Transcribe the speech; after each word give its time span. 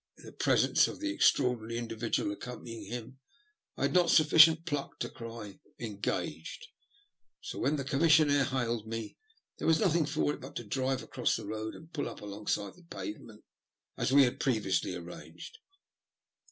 In 0.17 0.25
the 0.25 0.31
presence 0.31 0.87
of 0.87 0.99
the 0.99 1.11
extraordinary 1.11 1.77
individual 1.77 2.31
accompanying 2.31 2.85
him 2.85 3.19
I 3.77 3.83
had 3.83 3.93
not 3.93 4.09
sufficient 4.09 4.65
pluck 4.65 4.97
to 4.97 5.11
cry 5.11 5.59
"engaged"; 5.79 6.69
so, 7.39 7.59
whenthe 7.59 7.85
commissionaire 7.87 8.45
hailed 8.45 8.87
me, 8.87 9.15
there 9.59 9.67
was 9.67 9.79
nothing 9.79 10.07
for 10.07 10.33
it 10.33 10.41
but 10.41 10.55
to 10.55 10.63
drive 10.63 11.03
across 11.03 11.35
the 11.35 11.45
road 11.45 11.75
and 11.75 11.93
pull 11.93 12.09
up 12.09 12.21
alongside 12.21 12.73
the 12.77 12.83
pavement, 12.83 13.43
as 13.95 14.11
we 14.11 14.23
had 14.23 14.39
previously 14.39 14.95
arranged. 14.95 15.59